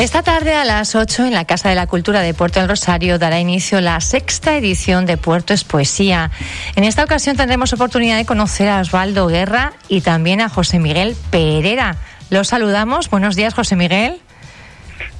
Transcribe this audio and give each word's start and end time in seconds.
Esta 0.00 0.22
tarde 0.22 0.54
a 0.54 0.64
las 0.64 0.94
8 0.94 1.26
en 1.26 1.34
la 1.34 1.44
Casa 1.44 1.68
de 1.68 1.74
la 1.74 1.86
Cultura 1.86 2.22
de 2.22 2.32
Puerto 2.32 2.58
del 2.58 2.70
Rosario 2.70 3.18
dará 3.18 3.38
inicio 3.38 3.82
la 3.82 4.00
sexta 4.00 4.56
edición 4.56 5.04
de 5.04 5.18
Puerto 5.18 5.52
es 5.52 5.62
Poesía. 5.62 6.30
En 6.74 6.84
esta 6.84 7.04
ocasión 7.04 7.36
tendremos 7.36 7.74
oportunidad 7.74 8.16
de 8.16 8.24
conocer 8.24 8.70
a 8.70 8.80
Osvaldo 8.80 9.26
Guerra 9.26 9.74
y 9.88 10.00
también 10.00 10.40
a 10.40 10.48
José 10.48 10.78
Miguel 10.78 11.16
Pereira. 11.30 11.96
Los 12.30 12.48
saludamos. 12.48 13.10
Buenos 13.10 13.36
días, 13.36 13.52
José 13.52 13.76
Miguel. 13.76 14.22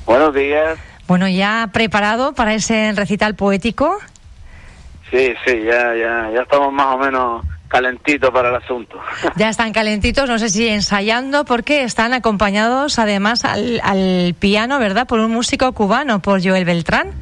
Buenos 0.06 0.34
días. 0.34 0.78
Bueno, 1.06 1.28
¿ya 1.28 1.68
preparado 1.74 2.32
para 2.32 2.54
ese 2.54 2.92
recital 2.96 3.34
poético? 3.34 3.98
Sí, 5.10 5.34
sí, 5.44 5.60
ya, 5.62 5.94
ya, 5.94 6.30
ya 6.34 6.40
estamos 6.40 6.72
más 6.72 6.94
o 6.94 6.96
menos 6.96 7.44
calentitos 7.70 8.30
para 8.30 8.50
el 8.50 8.56
asunto. 8.56 9.00
Ya 9.36 9.48
están 9.48 9.72
calentitos, 9.72 10.28
no 10.28 10.38
sé 10.38 10.50
si 10.50 10.68
ensayando, 10.68 11.44
porque 11.44 11.84
están 11.84 12.12
acompañados 12.12 12.98
además 12.98 13.44
al, 13.44 13.80
al 13.82 14.34
piano, 14.38 14.78
¿verdad? 14.78 15.06
Por 15.06 15.20
un 15.20 15.30
músico 15.30 15.72
cubano, 15.72 16.20
por 16.20 16.42
Joel 16.42 16.64
Beltrán. 16.64 17.12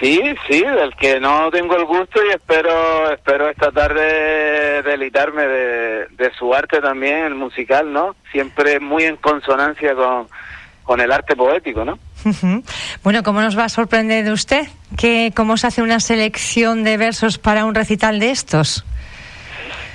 Sí, 0.00 0.20
sí, 0.48 0.60
del 0.60 0.94
que 0.94 1.18
no 1.18 1.50
tengo 1.50 1.76
el 1.76 1.84
gusto 1.84 2.20
y 2.24 2.32
espero 2.32 3.12
espero 3.12 3.48
esta 3.48 3.72
tarde 3.72 4.82
deleitarme 4.82 5.42
de, 5.42 6.06
de 6.10 6.30
su 6.38 6.54
arte 6.54 6.80
también, 6.80 7.24
el 7.24 7.34
musical, 7.34 7.92
¿no? 7.92 8.14
Siempre 8.30 8.78
muy 8.78 9.04
en 9.04 9.16
consonancia 9.16 9.94
con, 9.94 10.28
con 10.84 11.00
el 11.00 11.10
arte 11.10 11.34
poético, 11.34 11.84
¿no? 11.84 11.98
Bueno, 13.02 13.22
¿cómo 13.22 13.40
nos 13.40 13.58
va 13.58 13.64
a 13.64 13.68
sorprender 13.68 14.24
de 14.24 14.32
usted? 14.32 14.68
¿Qué, 14.96 15.32
¿Cómo 15.34 15.56
se 15.56 15.66
hace 15.66 15.82
una 15.82 16.00
selección 16.00 16.84
de 16.84 16.96
versos 16.96 17.38
para 17.38 17.64
un 17.64 17.74
recital 17.74 18.20
de 18.20 18.30
estos? 18.30 18.84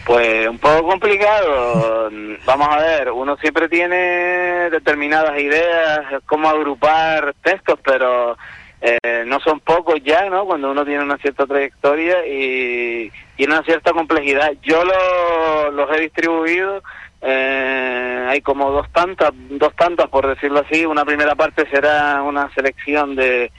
Pues 0.06 0.48
un 0.48 0.60
poco 0.60 0.88
complicado. 0.88 2.10
Vamos 2.46 2.68
a 2.70 2.78
ver, 2.78 3.12
uno 3.12 3.38
siempre 3.38 3.70
tiene 3.70 4.70
determinadas 4.70 5.40
ideas, 5.40 6.22
cómo 6.26 6.50
agrupar 6.50 7.34
textos, 7.42 7.80
pero 7.84 8.38
eh, 8.82 9.24
no 9.26 9.40
son 9.40 9.62
pocos 9.62 9.96
ya, 10.04 10.30
¿no? 10.30 10.46
Cuando 10.46 10.72
uno 10.72 10.84
tiene 10.84 11.04
una 11.04 11.18
cierta 11.18 11.46
trayectoria 11.46 12.26
y 12.28 13.12
tiene 13.38 13.54
una 13.54 13.64
cierta 13.64 13.94
complejidad. 13.94 14.52
Yo 14.62 14.84
lo, 14.84 15.72
los 15.72 15.90
he 15.96 16.02
distribuido, 16.02 16.84
eh, 17.22 18.26
hay 18.28 18.42
como 18.42 18.72
dos 18.72 18.92
tantas, 18.92 19.32
dos 19.34 19.74
tantas 19.78 20.10
por 20.10 20.28
decirlo 20.28 20.60
así. 20.60 20.86
Una 20.86 21.06
primera 21.06 21.34
parte 21.36 21.66
será 21.70 22.22
una 22.24 22.54
selección 22.54 23.16
de 23.16 23.54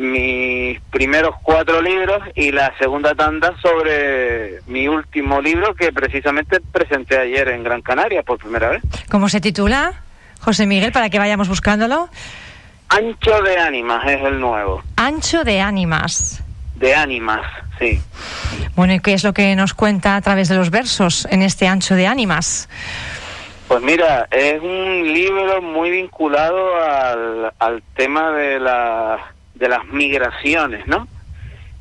mis 0.00 0.80
primeros 0.90 1.34
cuatro 1.42 1.82
libros 1.82 2.22
y 2.34 2.52
la 2.52 2.72
segunda 2.78 3.14
tanda 3.14 3.54
sobre 3.60 4.60
mi 4.66 4.88
último 4.88 5.42
libro 5.42 5.74
que 5.74 5.92
precisamente 5.92 6.58
presenté 6.60 7.18
ayer 7.18 7.48
en 7.48 7.62
Gran 7.62 7.82
Canaria 7.82 8.22
por 8.22 8.38
primera 8.38 8.70
vez. 8.70 8.82
¿Cómo 9.10 9.28
se 9.28 9.40
titula, 9.40 9.92
José 10.40 10.66
Miguel, 10.66 10.90
para 10.90 11.10
que 11.10 11.18
vayamos 11.18 11.48
buscándolo? 11.48 12.08
Ancho 12.88 13.42
de 13.42 13.58
ánimas 13.58 14.04
es 14.06 14.22
el 14.22 14.40
nuevo. 14.40 14.82
Ancho 14.96 15.44
de 15.44 15.60
ánimas. 15.60 16.42
De 16.76 16.94
ánimas, 16.94 17.42
sí. 17.78 18.00
Bueno, 18.74 18.94
¿y 18.94 19.00
qué 19.00 19.12
es 19.12 19.22
lo 19.22 19.34
que 19.34 19.54
nos 19.54 19.74
cuenta 19.74 20.16
a 20.16 20.20
través 20.22 20.48
de 20.48 20.54
los 20.54 20.70
versos 20.70 21.28
en 21.30 21.42
este 21.42 21.68
Ancho 21.68 21.94
de 21.94 22.06
ánimas? 22.06 22.70
Pues 23.68 23.82
mira, 23.82 24.26
es 24.30 24.60
un 24.62 25.12
libro 25.12 25.60
muy 25.60 25.90
vinculado 25.90 26.74
al, 26.82 27.52
al 27.58 27.82
tema 27.94 28.32
de 28.32 28.58
la 28.58 29.18
de 29.60 29.68
las 29.68 29.84
migraciones, 29.86 30.86
¿no? 30.88 31.06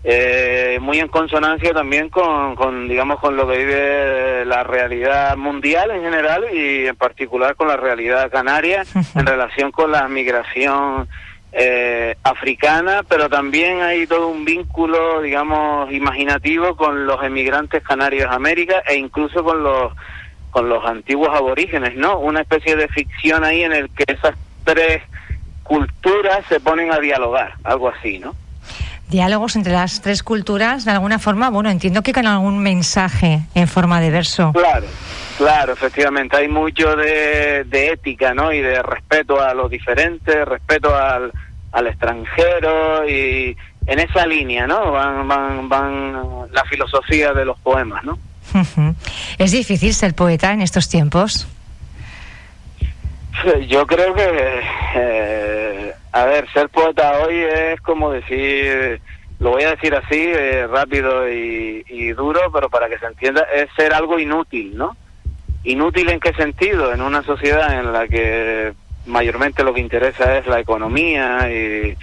Eh, 0.04 0.78
muy 0.82 1.00
en 1.00 1.08
consonancia 1.10 1.74
también 1.74 2.10
con, 2.10 2.56
con, 2.56 2.88
digamos, 2.88 3.20
con 3.20 3.36
lo 3.36 3.48
que 3.48 3.58
vive 3.58 4.46
la 4.46 4.64
realidad 4.64 5.36
mundial 5.36 5.92
en 5.92 6.02
general 6.04 6.46
y 6.54 6.88
en 6.88 6.96
particular 6.96 7.56
con 7.56 7.68
la 7.68 7.76
realidad 7.76 8.32
canaria 8.32 8.84
en 9.16 9.26
relación 9.26 9.72
con 9.72 9.92
la 9.92 10.08
migración 10.08 11.08
eh, 11.52 12.16
africana, 12.24 13.02
pero 13.08 13.28
también 13.30 13.82
hay 13.82 14.08
todo 14.08 14.28
un 14.28 14.46
vínculo, 14.46 15.22
digamos, 15.22 15.92
imaginativo 15.92 16.76
con 16.76 17.08
los 17.08 17.24
emigrantes 17.24 17.82
canarios 17.84 18.30
a 18.30 18.36
América 18.36 18.84
e 18.88 18.96
incluso 18.96 19.44
con 19.44 19.64
los 19.64 19.94
con 20.52 20.68
los 20.68 20.84
antiguos 20.84 21.30
aborígenes, 21.30 21.96
¿no? 21.96 22.20
Una 22.20 22.42
especie 22.42 22.76
de 22.76 22.88
ficción 22.88 23.44
ahí 23.44 23.64
en 23.64 23.72
el 23.72 23.90
que 23.92 24.04
esas 24.08 24.36
tres 24.64 25.04
culturas 25.70 26.40
se 26.50 26.60
ponen 26.60 26.92
a 26.92 26.98
dialogar, 26.98 27.54
algo 27.64 27.90
así, 27.90 28.18
¿no? 28.18 28.36
Diálogos 29.08 29.56
entre 29.56 29.72
las 29.74 30.02
tres 30.02 30.24
culturas, 30.24 30.84
de 30.84 30.92
alguna 30.92 31.20
forma, 31.20 31.50
bueno, 31.50 31.70
entiendo 31.70 32.02
que 32.02 32.12
con 32.12 32.26
algún 32.26 32.58
mensaje 32.58 33.42
en 33.54 33.68
forma 33.68 34.02
de 34.02 34.10
verso. 34.10 34.52
Claro, 34.52 34.88
claro, 35.38 35.74
efectivamente, 35.74 36.38
hay 36.38 36.48
mucho 36.48 36.96
de, 36.96 37.66
de 37.66 37.92
ética, 37.92 38.34
¿no? 38.34 38.52
Y 38.52 38.62
de 38.62 38.82
respeto 38.82 39.40
a 39.40 39.54
los 39.54 39.70
diferentes, 39.70 40.44
respeto 40.46 40.96
al, 40.96 41.32
al 41.72 41.88
extranjero 41.88 43.08
y 43.08 43.56
en 43.86 44.00
esa 44.00 44.26
línea, 44.26 44.66
¿no? 44.66 44.92
Van, 44.92 45.28
van, 45.28 45.70
van 45.70 46.14
la 46.52 46.64
filosofía 46.66 47.32
de 47.34 47.46
los 47.46 47.60
poemas, 47.60 48.04
¿no? 48.04 48.18
¿Es 49.38 49.52
difícil 49.52 49.94
ser 49.94 50.16
poeta 50.16 50.52
en 50.52 50.64
estos 50.64 50.90
tiempos? 50.90 51.48
Yo 53.70 53.88
creo 53.88 54.14
que, 54.14 54.62
eh, 54.96 55.59
a 56.12 56.26
ver, 56.26 56.50
ser 56.52 56.70
poeta 56.70 57.20
hoy 57.20 57.36
es 57.36 57.80
como 57.82 58.12
decir, 58.12 59.02
lo 59.40 59.52
voy 59.52 59.64
a 59.64 59.72
decir 59.72 59.94
así, 59.96 60.18
eh, 60.18 60.68
rápido 60.68 61.30
y, 61.30 61.84
y, 61.88 62.12
duro, 62.14 62.40
pero 62.54 62.70
para 62.70 62.90
que 62.90 62.98
se 62.98 63.06
entienda, 63.06 63.46
es 63.54 63.70
ser 63.76 63.94
algo 63.94 64.20
inútil, 64.20 64.76
¿no? 64.76 64.98
¿Inútil 65.64 66.10
en 66.10 66.20
qué 66.20 66.34
sentido? 66.34 66.94
En 66.94 67.02
una 67.02 67.22
sociedad 67.24 67.80
en 67.80 67.92
la 67.92 68.08
que 68.08 68.74
mayormente 69.06 69.64
lo 69.64 69.74
que 69.74 69.82
interesa 69.82 70.38
es 70.38 70.48
la 70.48 70.60
economía 70.60 71.50
y, 71.52 71.96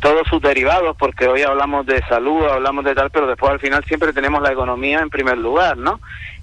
todos 0.00 0.26
sus 0.28 0.42
derivados, 0.42 0.96
porque 0.98 1.28
hoy 1.28 1.42
hablamos 1.42 1.86
de 1.86 2.02
salud, 2.06 2.44
hablamos 2.46 2.84
de 2.84 2.94
tal, 2.94 3.10
pero 3.10 3.26
después 3.26 3.52
al 3.52 3.60
final 3.60 3.84
siempre 3.84 4.12
tenemos 4.12 4.42
la 4.42 4.52
economía 4.52 5.00
en 5.00 5.08
primer 5.08 5.38
lugar, 5.38 5.76
¿no? 5.78 6.00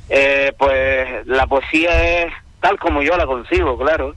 Eh, 0.09 0.53
pues 0.57 1.27
la 1.27 1.45
poesía 1.47 2.23
es 2.23 2.33
tal 2.59 2.79
como 2.79 3.01
yo 3.01 3.15
la 3.17 3.25
concibo, 3.25 3.77
claro 3.77 4.15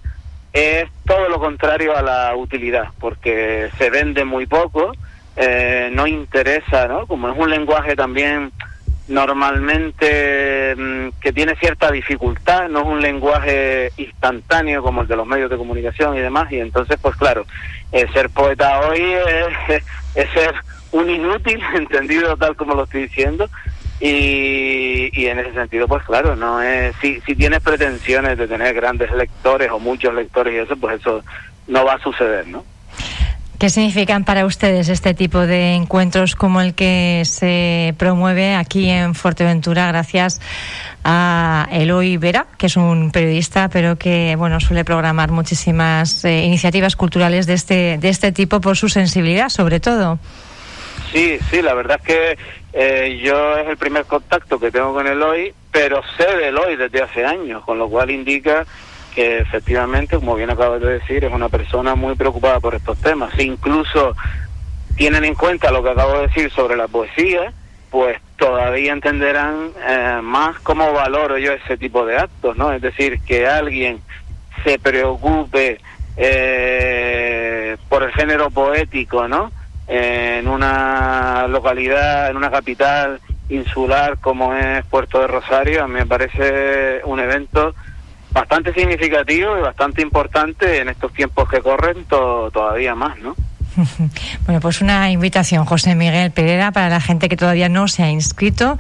es 0.55 0.89
todo 1.05 1.29
lo 1.29 1.41
contrario 1.41 1.97
a 1.97 2.03
la 2.03 2.35
utilidad, 2.37 2.89
porque 3.01 3.71
se 3.77 3.91
vende 3.91 4.25
muy 4.25 4.47
poco, 4.47 4.93
eh, 5.37 5.91
no 5.93 6.07
interesa, 6.07 6.87
¿no? 6.87 7.07
Como 7.09 7.29
es 7.29 7.37
un 7.37 7.51
lenguaje 7.51 7.97
también 7.97 8.53
normalmente 9.09 10.75
mmm, 10.77 11.09
que 11.21 11.33
tiene 11.33 11.57
cierta 11.57 11.91
dificultad, 11.91 12.69
no 12.69 12.83
es 12.83 12.87
un 12.87 13.03
lenguaje 13.03 13.91
instantáneo 13.97 14.83
como 14.83 15.03
el 15.03 15.09
de 15.09 15.17
los 15.17 15.27
medios 15.27 15.51
de 15.51 15.57
comunicación 15.57 16.17
y 16.17 16.21
demás, 16.21 16.51
y 16.53 16.61
entonces, 16.61 16.99
pues 17.03 17.17
claro, 17.17 17.45
eh, 17.91 18.07
ser 18.13 18.31
poeta 18.31 18.81
hoy 18.81 19.03
es 20.15 20.31
ser 20.31 20.55
un 20.93 21.11
inútil, 21.11 21.61
entendido 21.75 22.37
tal 22.37 22.55
como 22.55 22.75
lo 22.75 22.85
estoy 22.85 23.03
diciendo, 23.03 23.51
y, 24.01 25.11
y, 25.13 25.27
en 25.27 25.39
ese 25.39 25.53
sentido, 25.53 25.87
pues 25.87 26.03
claro, 26.05 26.37
no 26.37 26.61
es 26.61 26.95
si, 27.01 27.21
si 27.21 27.35
tienes 27.35 27.61
pretensiones 27.61 28.37
de 28.37 28.49
tener 28.49 28.75
grandes 28.75 29.13
lectores 29.13 29.71
o 29.71 29.79
muchos 29.79 30.13
lectores 30.15 30.55
y 30.55 30.59
eso, 30.59 30.77
pues 30.77 31.01
eso 31.01 31.23
no 31.69 31.85
va 31.85 31.95
a 31.95 31.99
suceder, 32.01 32.47
¿no? 32.49 32.65
¿Qué 33.59 33.71
significan 33.71 34.25
para 34.25 34.45
ustedes 34.47 34.89
este 34.89 35.15
tipo 35.15 35.47
de 35.47 35.75
encuentros 35.75 36.35
como 36.35 36.61
el 36.61 36.75
que 36.75 37.23
se 37.25 37.95
promueve 37.99 38.57
aquí 38.57 38.91
en 38.91 39.15
Fuerteventura 39.15 39.87
gracias 39.87 40.41
a 41.05 41.69
Eloy 41.71 42.17
Vera, 42.17 42.47
que 42.59 42.67
es 42.67 42.77
un 42.77 43.11
periodista, 43.13 43.69
pero 43.69 43.97
que 43.97 44.35
bueno 44.37 44.59
suele 44.59 44.85
programar 44.85 45.31
muchísimas 45.31 46.25
eh, 46.25 46.45
iniciativas 46.45 46.97
culturales 46.97 47.47
de 47.47 47.55
este 47.55 47.99
de 47.99 48.09
este 48.09 48.33
tipo 48.33 48.61
por 48.61 48.77
su 48.77 48.89
sensibilidad, 48.89 49.49
sobre 49.49 49.79
todo? 49.79 50.19
Sí, 51.15 51.39
sí, 51.49 51.63
la 51.63 51.75
verdad 51.75 52.01
es 52.01 52.07
que 52.07 52.39
eh, 52.73 53.21
yo 53.23 53.57
es 53.57 53.69
el 53.69 53.77
primer 53.77 54.05
contacto 54.05 54.59
que 54.59 54.73
tengo 54.73 54.93
con 54.93 55.07
Eloy, 55.07 55.55
pero 55.71 56.03
sé 56.17 56.27
de 56.37 56.49
Eloy 56.49 56.75
desde 56.75 57.03
hace 57.03 57.25
años, 57.25 57.63
con 57.63 57.79
lo 57.79 57.89
cual 57.89 58.11
indica 58.11 58.67
que 59.15 59.39
efectivamente, 59.39 60.17
como 60.17 60.35
bien 60.35 60.51
acabas 60.51 60.81
de 60.81 60.99
decir, 60.99 61.25
es 61.25 61.33
una 61.33 61.49
persona 61.49 61.95
muy 61.95 62.17
preocupada 62.17 62.59
por 62.59 62.75
estos 62.75 63.01
temas. 63.01 63.33
Si 63.37 63.45
incluso 63.45 64.17
tienen 64.97 65.25
en 65.25 65.37
cuenta 65.37 65.71
lo 65.71 65.85
que 65.85 65.91
acabo 65.91 66.15
de 66.15 66.27
decir 66.27 66.51
sobre 66.51 66.77
la 66.77 66.89
poesía, 66.89 67.53
pues 67.91 68.19
todavía 68.37 68.93
entenderán 68.93 69.71
eh, 69.87 70.19
más 70.21 70.59
cómo 70.65 70.93
valoro 70.93 71.39
yo 71.39 71.53
ese 71.53 71.77
tipo 71.77 72.05
de 72.05 72.17
actos, 72.17 72.57
¿no? 72.57 72.73
Es 72.73 72.83
decir, 72.83 73.21
que 73.21 73.47
alguien 73.47 74.01
se 74.65 74.81
preocupe 74.81 75.79
eh, 76.17 77.77
por 77.89 78.03
el 78.03 78.11
género 78.11 78.51
poético, 78.51 79.29
¿no? 79.29 79.53
En 79.87 80.49
una 80.49 81.47
localidad, 81.49 82.31
en 82.31 82.37
una 82.37 82.51
capital 82.51 83.21
insular 83.49 84.19
como 84.19 84.55
es 84.55 84.85
Puerto 84.87 85.21
de 85.21 85.27
Rosario, 85.27 85.85
a 85.85 85.89
mí 85.89 85.95
me 85.95 86.07
parece 86.07 87.03
un 87.05 87.21
evento 87.21 87.75
bastante 88.33 88.73
significativo 88.73 89.57
y 89.59 89.63
bastante 89.63 90.03
importante 90.03 90.79
en 90.79 90.89
estos 90.89 91.13
tiempos 91.13 91.49
que 91.49 91.61
corren 91.61 92.05
to 92.07 92.51
todavía 92.53 92.95
más, 92.95 93.19
¿no? 93.19 93.37
Bueno, 94.47 94.61
pues 94.61 94.81
una 94.81 95.11
invitación, 95.11 95.65
José 95.65 95.95
Miguel 95.95 96.31
Pereira, 96.31 96.73
para 96.73 96.89
la 96.89 97.01
gente 97.01 97.29
que 97.29 97.37
todavía 97.37 97.69
no 97.69 97.89
se 97.89 98.03
ha 98.03 98.11
inscrito. 98.11 98.79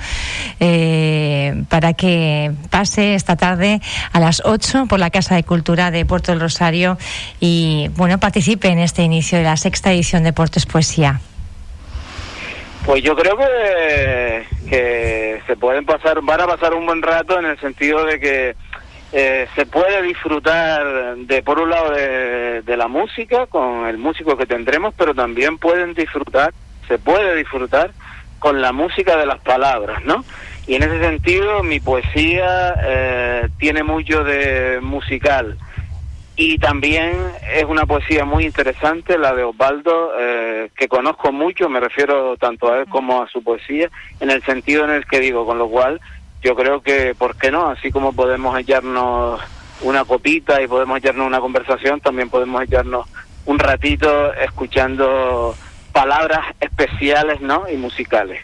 Eh, 0.61 1.65
para 1.69 1.95
que 1.95 2.53
pase 2.71 3.15
esta 3.15 3.37
tarde 3.37 3.81
a 4.13 4.21
las 4.21 4.43
8 4.45 4.87
por 4.89 4.99
la 4.99 5.11
Casa 5.11 5.35
de 5.35 5.43
Cultura 5.43 5.91
de 5.91 6.05
Puerto 6.05 6.33
del 6.33 6.41
Rosario 6.41 6.99
y 7.41 7.91
bueno, 7.97 8.19
participe 8.19 8.69
en 8.69 8.79
este 8.79 9.03
inicio 9.03 9.39
de 9.39 9.45
la 9.45 9.57
sexta 9.57 9.93
edición 9.93 10.23
de 10.25 10.33
Puertos 10.33 10.67
Poesía. 10.67 11.21
Pues 12.85 13.03
yo 13.03 13.17
creo 13.17 13.37
que, 13.37 14.45
que 14.69 15.41
se 15.47 15.57
pueden 15.57 15.87
pasar, 15.87 16.21
van 16.23 16.41
a 16.43 16.47
pasar 16.47 16.75
un 16.75 16.85
buen 16.85 17.01
rato 17.01 17.39
en 17.39 17.47
el 17.47 17.59
sentido 17.59 18.05
de 18.05 18.21
que 18.21 18.57
eh, 19.17 19.47
se 19.55 19.65
puede 19.65 20.03
disfrutar 20.03 21.15
de 21.17 21.41
por 21.45 21.61
un 21.61 21.71
lado 21.71 21.93
de, 21.93 22.77
la 22.77 22.89
música 22.89 23.47
con 23.47 23.87
el 23.87 23.97
músico 23.97 24.37
que 24.37 24.45
tendremos, 24.45 24.93
pero 24.99 25.15
también 25.15 25.57
pueden 25.59 25.95
disfrutar, 25.95 26.53
se 26.89 26.99
puede 26.99 27.37
disfrutar 27.37 27.93
con 28.41 28.61
la 28.61 28.73
música 28.73 29.17
de 29.17 29.27
las 29.27 29.39
palabras, 29.39 30.05
¿no? 30.05 30.25
Y 30.67 30.75
en 30.75 30.83
ese 30.83 30.99
sentido 30.99 31.63
mi 31.63 31.79
poesía 31.79 32.75
eh, 32.85 33.49
tiene 33.59 33.85
mucho 33.85 34.25
de 34.25 34.81
musical 34.83 35.59
y 36.35 36.59
también 36.59 37.15
es 37.55 37.65
una 37.65 37.87
poesía 37.87 38.25
muy 38.25 38.45
interesante 38.45 39.17
la 39.17 39.33
de 39.33 39.45
Osvaldo 39.45 40.11
eh, 40.19 40.71
que 40.77 40.89
conozco 40.89 41.31
mucho, 41.31 41.69
me 41.69 41.79
refiero 41.79 42.37
tanto 42.37 42.73
a 42.73 42.81
él 42.81 42.87
como 42.89 43.23
a 43.23 43.29
su 43.29 43.45
poesía, 43.45 43.89
en 44.19 44.33
el 44.33 44.43
sentido 44.43 44.83
en 44.83 44.91
el 44.91 45.07
que 45.07 45.21
digo, 45.21 45.47
con 45.47 45.59
lo 45.59 45.69
cual 45.69 46.01
yo 46.45 46.55
creo 46.55 46.83
que, 46.83 47.15
¿por 47.17 47.37
qué 47.37 47.51
no? 47.51 47.69
Así 47.69 47.91
como 47.91 48.13
podemos 48.13 48.55
hallarnos 48.55 49.41
una 49.81 50.05
copita 50.05 50.61
y 50.63 50.69
podemos 50.69 50.97
hallarnos 50.97 51.27
una 51.27 51.41
conversación, 51.41 52.01
también 52.01 52.29
podemos 52.29 52.61
hallarnos 52.61 53.09
un 53.47 53.59
ratito 53.59 54.33
escuchando 54.35 55.57
palabras 55.93 56.55
especiales, 56.61 57.41
¿no? 57.41 57.65
Y 57.73 57.77
musicales. 57.77 58.41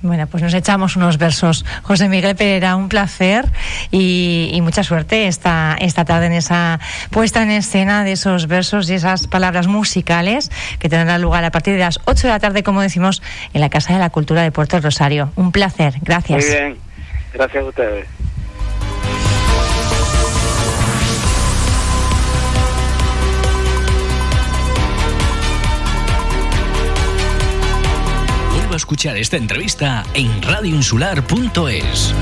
Bueno, 0.00 0.28
pues 0.28 0.42
nos 0.42 0.54
echamos 0.54 0.94
unos 0.94 1.18
versos. 1.18 1.64
José 1.82 2.08
Miguel 2.08 2.36
Pereira, 2.36 2.76
un 2.76 2.88
placer 2.88 3.46
y, 3.90 4.50
y, 4.52 4.60
mucha 4.60 4.84
suerte 4.84 5.26
esta, 5.26 5.76
esta 5.80 6.04
tarde 6.04 6.26
en 6.26 6.34
esa 6.34 6.78
puesta 7.10 7.42
en 7.42 7.50
escena 7.50 8.04
de 8.04 8.12
esos 8.12 8.46
versos 8.46 8.88
y 8.90 8.94
esas 8.94 9.26
palabras 9.26 9.66
musicales 9.66 10.52
que 10.78 10.88
tendrán 10.88 11.20
lugar 11.20 11.44
a 11.44 11.50
partir 11.50 11.74
de 11.74 11.80
las 11.80 11.98
8 12.04 12.28
de 12.28 12.32
la 12.32 12.38
tarde, 12.38 12.62
como 12.62 12.80
decimos, 12.80 13.22
en 13.54 13.60
la 13.60 13.70
Casa 13.70 13.92
de 13.94 13.98
la 13.98 14.10
Cultura 14.10 14.42
de 14.42 14.52
Puerto 14.52 14.80
Rosario. 14.80 15.32
Un 15.34 15.50
placer. 15.50 15.94
Gracias. 16.02 16.44
Muy 16.44 16.54
bien. 16.54 16.87
Gracias 17.32 17.64
a 17.64 17.66
ustedes. 17.66 18.08
Vuelvo 28.54 28.72
a 28.72 28.76
escuchar 28.76 29.16
esta 29.16 29.36
entrevista 29.36 30.04
en 30.14 30.42
radioinsular.es. 30.42 32.14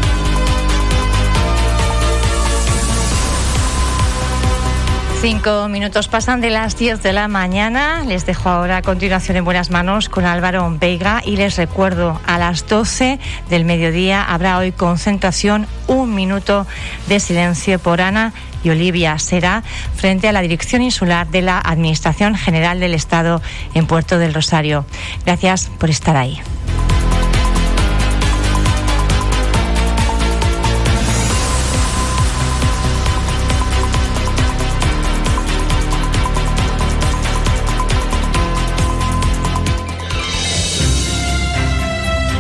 Cinco 5.21 5.67
minutos 5.69 6.09
pasan 6.09 6.41
de 6.41 6.51
las 6.51 6.77
10 6.77 7.03
de 7.03 7.13
la 7.13 7.27
mañana. 7.27 8.05
Les 8.07 8.27
dejo 8.27 8.49
ahora 8.49 8.77
a 8.77 8.83
continuación 8.83 9.37
en 9.39 9.45
buenas 9.45 9.71
manos 9.71 10.09
con 10.09 10.25
Álvaro 10.25 10.73
Veiga 10.79 11.23
y 11.25 11.37
les 11.37 11.57
recuerdo 11.57 12.21
a 12.27 12.39
las 12.39 12.69
12 12.69 13.19
del 13.49 13.65
mediodía 13.65 14.23
habrá 14.23 14.59
hoy 14.59 14.73
concentración, 14.73 15.67
un 15.87 16.15
minuto 16.15 16.67
de 17.09 17.19
silencio 17.19 17.79
por 17.79 18.01
Ana 18.01 18.33
y 18.63 18.71
Olivia 18.71 19.19
será 19.19 19.63
frente 19.95 20.29
a 20.29 20.33
la 20.33 20.43
Dirección 20.43 20.83
Insular 20.83 21.27
de 21.29 21.43
la 21.43 21.59
Administración 21.59 22.35
General 22.37 22.79
del 22.79 22.95
Estado 22.95 23.41
en 23.75 23.87
Puerto 23.87 24.19
del 24.19 24.35
Rosario. 24.35 24.85
Gracias 25.25 25.71
por 25.79 25.91
estar 25.91 26.17
ahí. 26.17 26.41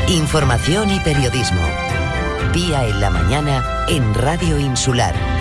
Información 0.08 0.92
y 0.92 1.00
periodismo. 1.00 1.62
Día 2.52 2.86
en 2.86 3.00
la 3.00 3.10
mañana 3.10 3.84
en 3.88 4.14
Radio 4.14 4.56
Insular 4.56 5.35